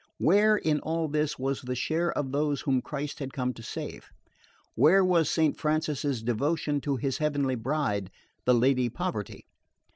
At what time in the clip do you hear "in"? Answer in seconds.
0.57-0.79